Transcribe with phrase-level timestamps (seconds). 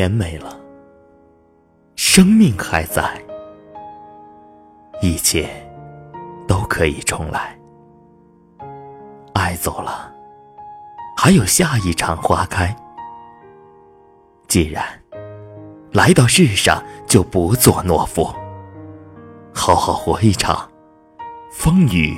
[0.00, 0.58] 钱没了，
[1.94, 3.22] 生命还在，
[5.02, 5.46] 一切
[6.48, 7.54] 都可以重来。
[9.34, 10.10] 爱走了，
[11.18, 12.74] 还有下一场花开。
[14.48, 14.82] 既然
[15.92, 18.24] 来到世上，就不做懦夫，
[19.54, 20.66] 好好活一场，
[21.52, 22.16] 风雨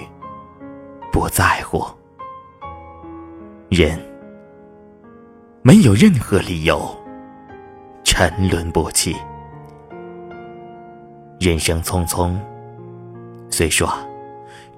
[1.10, 1.84] 不在乎。
[3.70, 3.98] 人
[5.62, 6.80] 没有任何理由
[8.22, 9.16] 沉沦不起。
[11.40, 12.38] 人生匆匆，
[13.50, 13.92] 虽说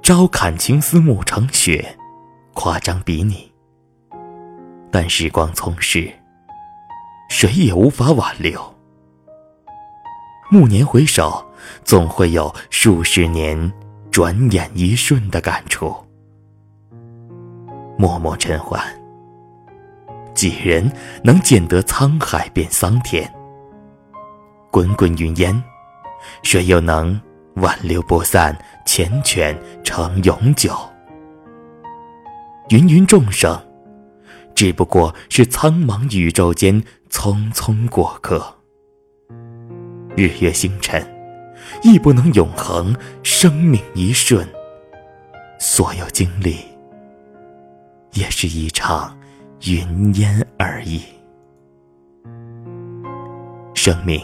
[0.01, 1.95] 朝看青丝暮成雪，
[2.55, 3.53] 夸张比拟，
[4.91, 6.11] 但时光匆逝。
[7.29, 8.59] 谁也无法挽留。
[10.51, 11.47] 暮年回首，
[11.85, 13.71] 总会有数十年
[14.11, 15.95] 转眼一瞬的感触。
[17.99, 18.81] 默默尘寰，
[20.45, 20.93] 几人
[21.23, 23.27] 能见得沧海变桑田？
[24.71, 25.65] 滚滚云烟，
[26.43, 27.19] 谁又能
[27.55, 30.77] 挽留不散缱绻成永久？
[32.69, 33.59] 芸芸众生。
[34.55, 38.55] 只不过是苍茫宇宙间匆匆过客，
[40.15, 41.03] 日月星辰
[41.83, 42.95] 亦不能永恒。
[43.23, 44.47] 生命一瞬，
[45.59, 46.59] 所有经历
[48.13, 49.19] 也是一场
[49.63, 51.03] 云烟而已。
[53.75, 54.21] 生命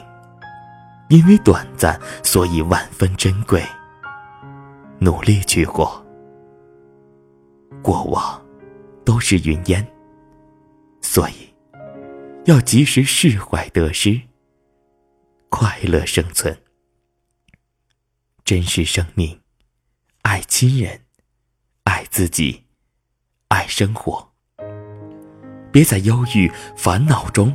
[1.09, 3.63] 因为短暂，所以万分珍贵。
[5.01, 6.05] 努力去活，
[7.83, 8.41] 过往
[9.05, 9.87] 都是云烟。
[11.01, 11.55] 所以，
[12.45, 14.21] 要及时释怀得失，
[15.49, 16.57] 快乐生存，
[18.45, 19.41] 珍视生命，
[20.23, 21.07] 爱亲人，
[21.85, 22.67] 爱自己，
[23.49, 24.30] 爱生活。
[25.73, 27.55] 别在忧郁烦恼中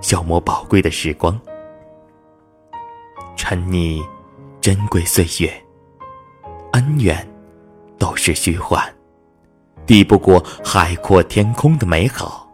[0.00, 1.38] 消磨宝贵的时光，
[3.36, 4.04] 沉溺
[4.60, 5.52] 珍贵岁月，
[6.72, 7.28] 恩怨
[7.98, 8.80] 都是虚幻，
[9.86, 12.48] 抵不过海阔天空的美好。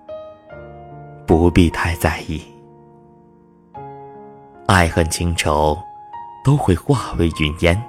[1.27, 2.43] 不必太在意，
[4.67, 5.79] 爱恨情仇
[6.45, 7.83] 都会化为云烟，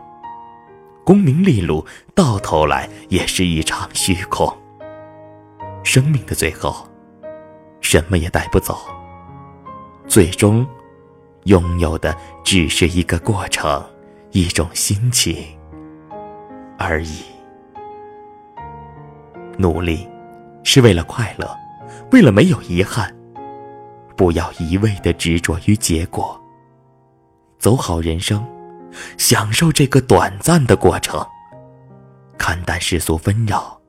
[1.06, 4.54] 功名利禄到头来也是一场虚空。
[5.84, 6.88] 生命的最后，
[7.86, 8.80] 什么也带不走，
[10.08, 10.66] 最终
[11.44, 13.86] 拥有的只是一个过程，
[14.32, 15.38] 一种心情
[16.80, 17.24] 而已。
[19.56, 20.10] 努力
[20.64, 21.56] 是为了快乐，
[22.12, 23.16] 为了没有遗憾。
[24.18, 26.42] 不要一味的执着于结果，
[27.60, 28.44] 走好人生，
[29.16, 31.24] 享受这个短暂的过程，
[32.36, 33.80] 看淡世俗纷扰，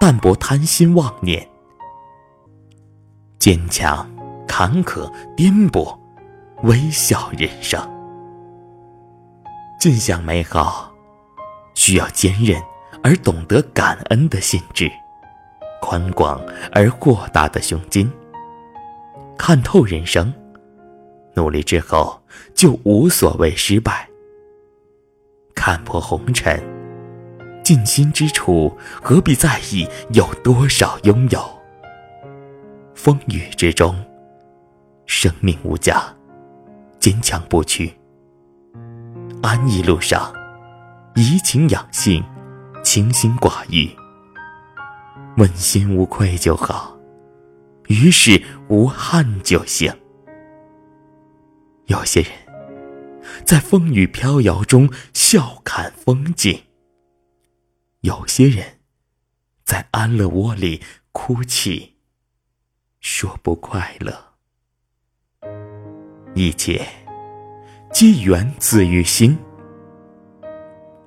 [0.00, 1.48] 淡泊贪心妄念，
[3.38, 4.08] 坚强、
[4.48, 5.96] 坎坷、颠簸，
[6.64, 7.80] 微笑人生。
[9.78, 10.92] 尽享美好，
[11.74, 12.60] 需要坚韧
[13.00, 14.90] 而懂得感恩的心智，
[15.80, 16.40] 宽广
[16.72, 18.10] 而豁达的胸襟。
[19.38, 20.34] 看透人生，
[21.34, 22.20] 努力之后
[22.54, 24.08] 就无所谓失败。
[25.54, 26.60] 看破红尘，
[27.62, 31.57] 尽心之处何必在意有多少拥有？
[32.98, 33.96] 风雨之中，
[35.06, 36.12] 生命无价，
[36.98, 37.96] 坚强不屈。
[39.40, 40.34] 安逸路上，
[41.14, 42.24] 怡情养性，
[42.82, 43.88] 清心寡欲，
[45.36, 46.98] 问心无愧就好。
[47.86, 49.94] 于是无憾就行。
[51.86, 52.32] 有些人，
[53.44, 56.62] 在风雨飘摇中笑看风景；
[58.00, 58.80] 有些人，
[59.64, 60.82] 在安乐窝里
[61.12, 61.94] 哭泣，
[63.00, 64.12] 说不快乐。
[66.34, 66.86] 一切
[67.92, 69.36] 皆源自于心。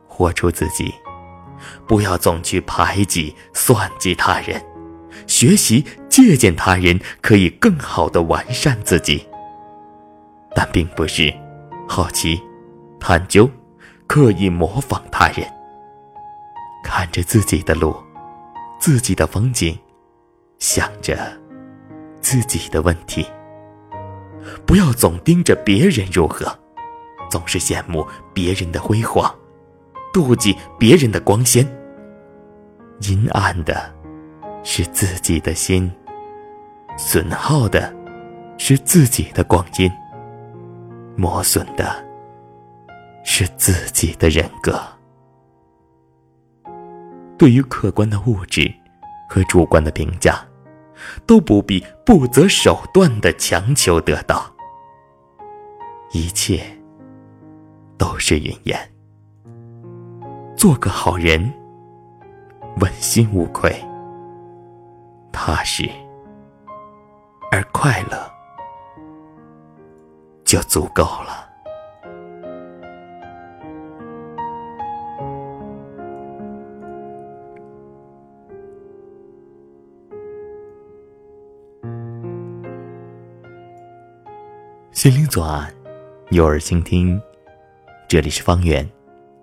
[0.08, 0.94] 活出自己，
[1.88, 4.62] 不要总去排挤、算计他人。
[5.26, 9.26] 学习借鉴他人，可以更好的完善自己，
[10.56, 11.34] 但并不是
[11.88, 12.42] 好奇、
[13.00, 13.50] 探究、
[14.08, 15.46] 刻意模仿他人。
[16.84, 17.96] 看着自己的路，
[18.80, 19.78] 自己的风景，
[20.60, 21.32] 想着
[22.22, 23.26] 自己的问题。
[24.66, 26.58] 不要总盯着别人如何，
[27.30, 29.34] 总是羡慕别人的辉煌，
[30.14, 31.68] 妒忌别人的光鲜，
[33.02, 34.00] 阴暗的。
[34.64, 35.92] 是自己的心，
[36.96, 37.92] 损耗的
[38.60, 39.92] 是自己的光阴，
[41.18, 41.96] 磨损的
[43.24, 44.80] 是自己的人格。
[47.40, 48.72] 对于客观的物质
[49.28, 50.46] 和主观的评价，
[51.26, 54.54] 都不必不择手段的强求得到。
[56.12, 56.62] 一切
[57.98, 58.78] 都是云烟。
[60.58, 61.52] 做个好人，
[62.80, 63.74] 问心无愧，
[65.32, 65.90] 踏实
[67.52, 68.32] 而快乐，
[70.44, 71.51] 就足够了。
[84.94, 85.74] 心灵左岸，
[86.32, 87.20] 有耳倾听，
[88.10, 88.88] 这里是方圆，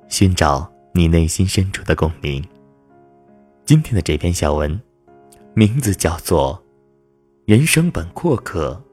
[0.06, 2.46] 寻找你内心深处的共鸣。
[3.64, 4.78] 今天的这篇小文，
[5.54, 6.62] 名字叫做
[7.50, 8.84] 《人生本阔客，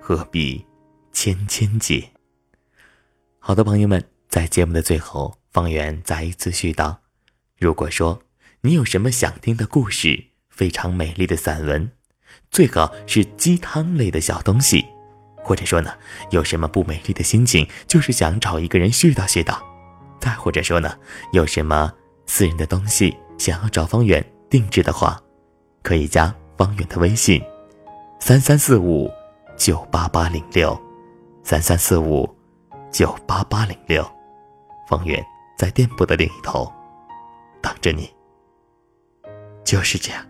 [0.00, 0.66] 何必
[1.12, 1.98] 千千结》。
[3.38, 6.96] 好的，朋友们，在节目的最后，方圆再一次絮叨：
[7.56, 8.20] 如果说
[8.62, 11.92] 你有什么想听的故事，非常美丽的散文，
[12.50, 14.84] 最好是鸡汤类的小东西。
[15.42, 15.92] 或者说呢，
[16.30, 19.58] 有什么不美丽的心情，就是想找一个人絮叨絮叨；
[20.20, 20.96] 再或者说呢，
[21.32, 21.92] 有什么
[22.26, 25.20] 私人的东西想要找方圆定制的话，
[25.82, 27.42] 可以加方圆的微信：
[28.18, 29.10] 三三四五
[29.56, 30.78] 九八八零六，
[31.42, 32.28] 三三四五
[32.90, 34.08] 九八八零六。
[34.88, 35.24] 方圆
[35.56, 36.70] 在店铺的另一头
[37.62, 38.10] 等着你。
[39.62, 40.26] 就是这样。